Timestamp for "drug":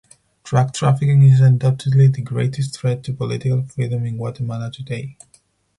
0.43-0.73